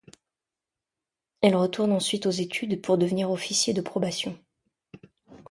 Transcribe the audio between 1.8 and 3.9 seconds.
ensuite aux études pour devenir officier de